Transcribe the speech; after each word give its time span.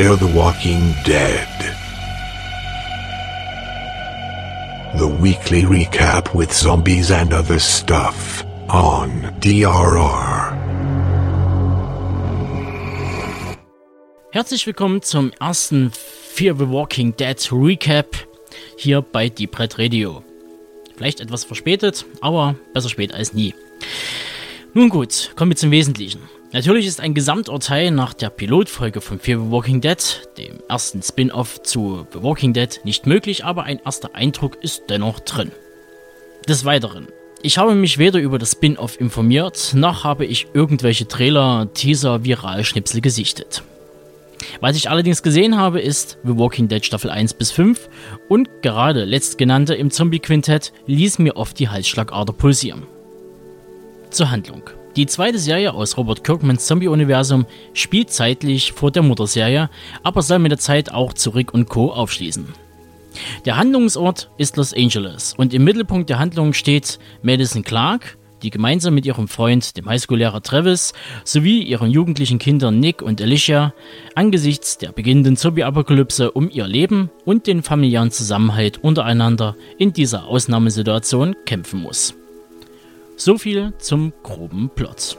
Fear 0.00 0.16
the 0.16 0.34
Walking 0.34 0.94
Dead. 1.04 1.46
The 4.96 5.06
weekly 5.06 5.64
recap 5.64 6.34
with 6.34 6.50
zombies 6.54 7.10
and 7.10 7.34
other 7.34 7.58
stuff 7.58 8.42
on 8.70 9.10
DRR. 9.40 10.56
Herzlich 14.32 14.66
willkommen 14.66 15.02
zum 15.02 15.32
ersten 15.38 15.90
Fear 15.90 16.54
the 16.56 16.70
Walking 16.70 17.14
Dead 17.14 17.36
Recap 17.52 18.16
hier 18.78 19.02
bei 19.02 19.28
Deep 19.28 19.58
Red 19.58 19.78
Radio. 19.78 20.24
Vielleicht 20.96 21.20
etwas 21.20 21.44
verspätet, 21.44 22.06
aber 22.22 22.56
besser 22.72 22.88
spät 22.88 23.12
als 23.12 23.34
nie. 23.34 23.54
Nun 24.72 24.88
gut, 24.88 25.32
kommen 25.36 25.50
wir 25.50 25.56
zum 25.56 25.70
Wesentlichen. 25.70 26.39
Natürlich 26.52 26.86
ist 26.86 27.00
ein 27.00 27.14
Gesamturteil 27.14 27.92
nach 27.92 28.12
der 28.12 28.28
Pilotfolge 28.28 29.00
von 29.00 29.20
Fear 29.20 29.38
the 29.40 29.50
Walking 29.52 29.80
Dead, 29.80 30.28
dem 30.36 30.58
ersten 30.68 31.00
Spin-off 31.00 31.62
zu 31.62 32.08
The 32.12 32.24
Walking 32.24 32.52
Dead, 32.52 32.80
nicht 32.82 33.06
möglich, 33.06 33.44
aber 33.44 33.62
ein 33.62 33.80
erster 33.84 34.16
Eindruck 34.16 34.56
ist 34.60 34.84
dennoch 34.88 35.20
drin. 35.20 35.52
Des 36.48 36.64
Weiteren, 36.64 37.06
ich 37.40 37.56
habe 37.56 37.76
mich 37.76 37.98
weder 37.98 38.18
über 38.18 38.40
das 38.40 38.52
Spin-off 38.52 39.00
informiert, 39.00 39.74
noch 39.74 40.02
habe 40.02 40.26
ich 40.26 40.48
irgendwelche 40.52 41.06
Trailer, 41.06 41.68
Teaser, 41.72 42.24
Viralschnipsel 42.24 43.00
gesichtet. 43.00 43.62
Was 44.60 44.74
ich 44.74 44.90
allerdings 44.90 45.22
gesehen 45.22 45.56
habe, 45.56 45.80
ist 45.80 46.18
The 46.24 46.36
Walking 46.36 46.66
Dead 46.66 46.84
Staffel 46.84 47.10
1 47.10 47.34
bis 47.34 47.52
5 47.52 47.88
und 48.28 48.48
gerade 48.62 49.04
letztgenannte 49.04 49.76
im 49.76 49.92
Zombie-Quintett 49.92 50.72
ließ 50.86 51.20
mir 51.20 51.36
oft 51.36 51.60
die 51.60 51.68
Halsschlagader 51.68 52.32
pulsieren. 52.32 52.88
Zur 54.10 54.32
Handlung. 54.32 54.62
Die 54.96 55.06
zweite 55.06 55.38
Serie 55.38 55.72
aus 55.72 55.96
Robert 55.96 56.24
Kirkmans 56.24 56.66
Zombie-Universum 56.66 57.46
spielt 57.74 58.10
zeitlich 58.10 58.72
vor 58.72 58.90
der 58.90 59.02
Mutterserie, 59.02 59.70
aber 60.02 60.20
soll 60.20 60.40
mit 60.40 60.50
der 60.50 60.58
Zeit 60.58 60.90
auch 60.90 61.12
zu 61.12 61.30
Rick 61.30 61.54
und 61.54 61.68
Co. 61.68 61.92
aufschließen. 61.92 62.48
Der 63.44 63.56
Handlungsort 63.56 64.30
ist 64.36 64.56
Los 64.56 64.74
Angeles 64.74 65.34
und 65.36 65.54
im 65.54 65.62
Mittelpunkt 65.62 66.10
der 66.10 66.18
Handlung 66.18 66.52
steht 66.52 66.98
Madison 67.22 67.62
Clark, 67.62 68.18
die 68.42 68.50
gemeinsam 68.50 68.94
mit 68.94 69.06
ihrem 69.06 69.28
Freund, 69.28 69.76
dem 69.76 69.88
Highschool-Lehrer 69.88 70.42
Travis, 70.42 70.92
sowie 71.24 71.62
ihren 71.62 71.90
jugendlichen 71.90 72.38
Kindern 72.38 72.80
Nick 72.80 73.00
und 73.00 73.20
Alicia 73.20 73.74
angesichts 74.16 74.78
der 74.78 74.90
beginnenden 74.90 75.36
Zombie-Apokalypse 75.36 76.32
um 76.32 76.50
ihr 76.50 76.66
Leben 76.66 77.10
und 77.24 77.46
den 77.46 77.62
familiären 77.62 78.10
Zusammenhalt 78.10 78.78
untereinander 78.78 79.56
in 79.78 79.92
dieser 79.92 80.26
Ausnahmesituation 80.26 81.36
kämpfen 81.46 81.80
muss. 81.80 82.19
So 83.20 83.36
viel 83.36 83.74
zum 83.76 84.14
groben 84.22 84.70
Plot. 84.74 85.18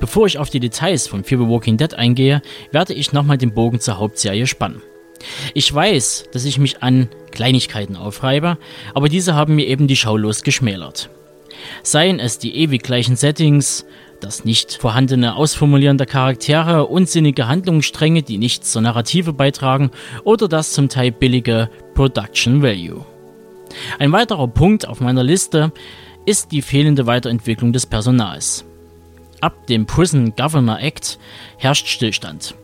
Bevor 0.00 0.26
ich 0.26 0.38
auf 0.38 0.48
die 0.48 0.58
Details 0.58 1.06
von 1.06 1.22
Fear 1.22 1.42
the 1.42 1.48
Walking 1.48 1.76
Dead 1.76 1.92
eingehe, 1.92 2.40
werde 2.70 2.94
ich 2.94 3.12
nochmal 3.12 3.36
den 3.36 3.52
Bogen 3.52 3.78
zur 3.78 3.98
Hauptserie 3.98 4.46
spannen. 4.46 4.80
Ich 5.52 5.72
weiß, 5.72 6.30
dass 6.32 6.46
ich 6.46 6.56
mich 6.56 6.82
an 6.82 7.10
Kleinigkeiten 7.30 7.94
aufreibe, 7.94 8.56
aber 8.94 9.10
diese 9.10 9.34
haben 9.34 9.54
mir 9.54 9.66
eben 9.66 9.86
die 9.86 9.96
Schau 9.96 10.16
geschmälert. 10.42 11.10
Seien 11.82 12.18
es 12.18 12.38
die 12.38 12.56
ewig 12.56 12.82
gleichen 12.82 13.16
Settings, 13.16 13.84
das 14.20 14.44
nicht 14.44 14.74
vorhandene 14.74 15.34
Ausformulieren 15.34 15.98
der 15.98 16.06
Charaktere, 16.06 16.86
unsinnige 16.86 17.48
Handlungsstränge, 17.48 18.22
die 18.22 18.38
nichts 18.38 18.72
zur 18.72 18.82
Narrative 18.82 19.32
beitragen, 19.32 19.90
oder 20.24 20.48
das 20.48 20.72
zum 20.72 20.88
Teil 20.88 21.10
billige 21.10 21.70
Production 21.94 22.62
Value. 22.62 23.04
Ein 23.98 24.12
weiterer 24.12 24.48
Punkt 24.48 24.86
auf 24.86 25.00
meiner 25.00 25.24
Liste 25.24 25.72
ist 26.24 26.52
die 26.52 26.62
fehlende 26.62 27.06
Weiterentwicklung 27.06 27.72
des 27.72 27.86
Personals. 27.86 28.64
Ab 29.40 29.66
dem 29.66 29.86
Prison 29.86 30.34
Governor 30.36 30.78
Act 30.78 31.18
herrscht 31.58 31.88
Stillstand. 31.88 32.54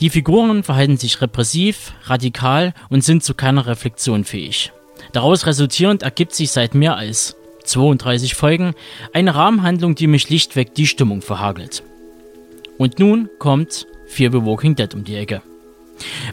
Die 0.00 0.10
Figuren 0.10 0.64
verhalten 0.64 0.96
sich 0.96 1.20
repressiv, 1.20 1.92
radikal 2.04 2.74
und 2.88 3.04
sind 3.04 3.22
zu 3.22 3.34
keiner 3.34 3.66
Reflexion 3.66 4.24
fähig. 4.24 4.72
Daraus 5.12 5.46
resultierend 5.46 6.02
ergibt 6.02 6.34
sich 6.34 6.50
seit 6.50 6.74
mehr 6.74 6.96
als 6.96 7.36
32 7.70 8.34
Folgen, 8.34 8.74
eine 9.12 9.34
Rahmenhandlung, 9.34 9.94
die 9.94 10.06
mich 10.06 10.22
schlichtweg 10.22 10.74
die 10.74 10.86
Stimmung 10.86 11.22
verhagelt. 11.22 11.82
Und 12.78 12.98
nun 12.98 13.28
kommt 13.38 13.86
Fear 14.06 14.32
the 14.32 14.44
Walking 14.44 14.74
Dead 14.74 14.92
um 14.94 15.04
die 15.04 15.16
Ecke. 15.16 15.42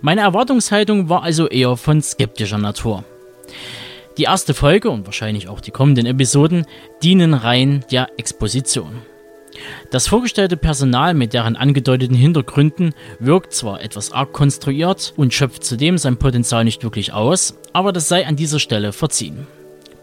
Meine 0.00 0.22
Erwartungshaltung 0.22 1.08
war 1.08 1.22
also 1.22 1.48
eher 1.48 1.76
von 1.76 2.00
skeptischer 2.00 2.58
Natur. 2.58 3.04
Die 4.16 4.24
erste 4.24 4.54
Folge 4.54 4.90
und 4.90 5.04
wahrscheinlich 5.04 5.48
auch 5.48 5.60
die 5.60 5.72
kommenden 5.72 6.06
Episoden 6.06 6.64
dienen 7.02 7.34
rein 7.34 7.84
der 7.90 8.08
Exposition. 8.16 9.02
Das 9.90 10.06
vorgestellte 10.06 10.56
Personal 10.56 11.14
mit 11.14 11.32
deren 11.32 11.56
angedeuteten 11.56 12.16
Hintergründen 12.16 12.94
wirkt 13.18 13.52
zwar 13.52 13.82
etwas 13.82 14.12
arg 14.12 14.32
konstruiert 14.32 15.14
und 15.16 15.34
schöpft 15.34 15.64
zudem 15.64 15.98
sein 15.98 16.16
Potenzial 16.16 16.64
nicht 16.64 16.82
wirklich 16.82 17.12
aus, 17.12 17.58
aber 17.72 17.92
das 17.92 18.08
sei 18.08 18.26
an 18.26 18.36
dieser 18.36 18.60
Stelle 18.60 18.92
verziehen. 18.92 19.46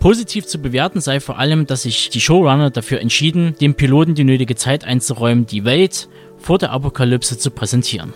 Positiv 0.03 0.45
zu 0.45 0.57
bewerten 0.57 0.99
sei 0.99 1.21
vor 1.21 1.39
allem, 1.39 1.65
dass 1.65 1.83
sich 1.83 2.09
die 2.09 2.19
Showrunner 2.19 2.71
dafür 2.71 2.99
entschieden, 2.99 3.55
dem 3.61 3.75
Piloten 3.75 4.15
die 4.15 4.25
nötige 4.25 4.57
Zeit 4.57 4.83
einzuräumen, 4.83 5.45
die 5.45 5.63
Welt 5.63 6.09
vor 6.35 6.57
der 6.57 6.71
Apokalypse 6.71 7.37
zu 7.37 7.51
präsentieren. 7.51 8.11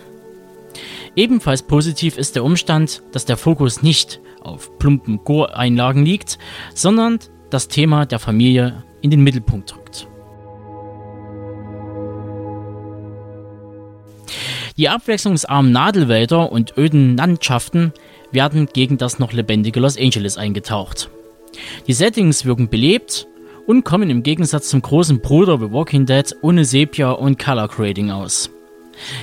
Ebenfalls 1.16 1.62
positiv 1.62 2.18
ist 2.18 2.36
der 2.36 2.44
Umstand, 2.44 3.00
dass 3.12 3.24
der 3.24 3.38
Fokus 3.38 3.82
nicht 3.82 4.20
auf 4.42 4.78
plumpen 4.78 5.24
Gore-Einlagen 5.24 6.04
liegt, 6.04 6.38
sondern 6.74 7.20
das 7.48 7.68
Thema 7.68 8.04
der 8.04 8.18
Familie 8.18 8.84
in 9.00 9.10
den 9.10 9.22
Mittelpunkt 9.22 9.74
rückt. 9.74 10.06
Die 14.76 14.90
abwechslungsarmen 14.90 15.72
Nadelwälder 15.72 16.52
und 16.52 16.76
öden 16.76 17.16
Landschaften 17.16 17.94
werden 18.30 18.68
gegen 18.70 18.98
das 18.98 19.18
noch 19.18 19.32
lebendige 19.32 19.80
Los 19.80 19.96
Angeles 19.96 20.36
eingetaucht. 20.36 21.08
Die 21.86 21.92
Settings 21.92 22.44
wirken 22.44 22.68
belebt 22.68 23.26
und 23.66 23.84
kommen 23.84 24.10
im 24.10 24.22
Gegensatz 24.22 24.68
zum 24.68 24.82
großen 24.82 25.20
Bruder 25.20 25.58
The 25.58 25.70
Walking 25.72 26.06
Dead 26.06 26.34
ohne 26.42 26.64
Sepia 26.64 27.10
und 27.10 27.38
Color 27.38 27.68
Grading 27.68 28.10
aus. 28.10 28.50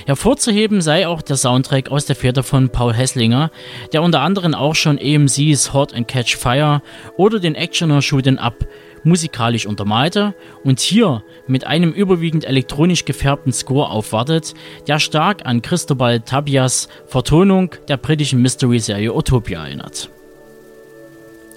Hervorzuheben 0.06 0.80
sei 0.80 1.06
auch 1.06 1.22
der 1.22 1.36
Soundtrack 1.36 1.90
aus 1.90 2.06
der 2.06 2.16
Feder 2.16 2.42
von 2.42 2.70
Paul 2.70 2.94
Hesslinger, 2.94 3.50
der 3.92 4.02
unter 4.02 4.20
anderem 4.20 4.54
auch 4.54 4.74
schon 4.74 4.98
AMC's 4.98 5.72
Hot 5.72 5.94
and 5.94 6.08
Catch 6.08 6.36
Fire 6.36 6.82
oder 7.16 7.40
den 7.40 7.54
Actioner 7.54 8.02
Shootin' 8.02 8.38
Up 8.38 8.66
musikalisch 9.04 9.66
untermalte 9.66 10.34
und 10.64 10.80
hier 10.80 11.22
mit 11.46 11.66
einem 11.66 11.92
überwiegend 11.92 12.44
elektronisch 12.44 13.04
gefärbten 13.04 13.52
Score 13.52 13.88
aufwartet, 13.88 14.54
der 14.88 14.98
stark 14.98 15.46
an 15.46 15.62
Cristobal 15.62 16.20
Tabias 16.20 16.88
Vertonung 17.06 17.70
der 17.88 17.98
britischen 17.98 18.42
Mystery-Serie 18.42 19.14
Utopia 19.14 19.64
erinnert. 19.64 20.10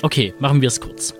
Okay, 0.01 0.33
machen 0.39 0.61
wir 0.61 0.67
es 0.67 0.79
kurz. 0.79 1.13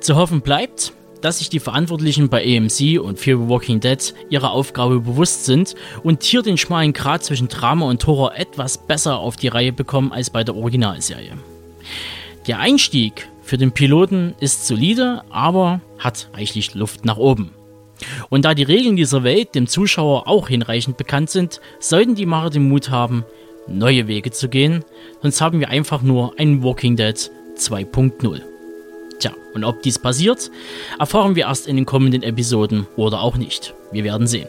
Zu 0.00 0.16
hoffen 0.16 0.40
bleibt, 0.40 0.92
dass 1.20 1.38
sich 1.38 1.48
die 1.48 1.60
Verantwortlichen 1.60 2.28
bei 2.28 2.42
AMC 2.42 3.00
und 3.00 3.18
Fear 3.18 3.38
the 3.38 3.48
Walking 3.48 3.80
Dead 3.80 4.14
ihrer 4.30 4.50
Aufgabe 4.50 5.00
bewusst 5.00 5.44
sind 5.44 5.74
und 6.02 6.22
hier 6.22 6.42
den 6.42 6.58
schmalen 6.58 6.92
Grat 6.92 7.24
zwischen 7.24 7.48
Drama 7.48 7.86
und 7.86 8.06
Horror 8.06 8.36
etwas 8.36 8.78
besser 8.78 9.18
auf 9.18 9.36
die 9.36 9.48
Reihe 9.48 9.72
bekommen 9.72 10.12
als 10.12 10.30
bei 10.30 10.44
der 10.44 10.56
Originalserie. 10.56 11.32
Der 12.46 12.58
Einstieg 12.58 13.28
für 13.42 13.58
den 13.58 13.72
Piloten 13.72 14.34
ist 14.40 14.66
solide, 14.66 15.22
aber 15.30 15.80
hat 15.98 16.28
reichlich 16.34 16.74
Luft 16.74 17.04
nach 17.04 17.16
oben. 17.16 17.50
Und 18.28 18.44
da 18.44 18.54
die 18.54 18.64
Regeln 18.64 18.96
dieser 18.96 19.22
Welt 19.22 19.54
dem 19.54 19.68
Zuschauer 19.68 20.28
auch 20.28 20.48
hinreichend 20.48 20.96
bekannt 20.96 21.30
sind, 21.30 21.60
sollten 21.78 22.14
die 22.14 22.26
Macher 22.26 22.50
den 22.50 22.68
Mut 22.68 22.90
haben, 22.90 23.24
neue 23.68 24.06
Wege 24.08 24.32
zu 24.32 24.48
gehen, 24.48 24.84
sonst 25.22 25.40
haben 25.40 25.60
wir 25.60 25.70
einfach 25.70 26.02
nur 26.02 26.38
ein 26.38 26.62
Walking 26.62 26.96
Dead 26.96 27.30
2.0. 27.58 28.40
Tja, 29.18 29.32
und 29.54 29.64
ob 29.64 29.82
dies 29.82 29.98
passiert, 29.98 30.50
erfahren 30.98 31.34
wir 31.34 31.44
erst 31.44 31.66
in 31.66 31.76
den 31.76 31.86
kommenden 31.86 32.22
Episoden 32.22 32.86
oder 32.96 33.22
auch 33.22 33.36
nicht. 33.36 33.74
Wir 33.92 34.04
werden 34.04 34.26
sehen. 34.26 34.48